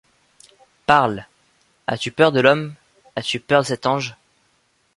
Parle. 0.87 1.27
As-tu 1.85 2.11
peur 2.11 2.31
de 2.31 2.39
l’homme? 2.39 2.73
As-tu 3.15 3.39
peur 3.39 3.61
de 3.61 3.67
cet 3.67 3.85
ange 3.85 4.15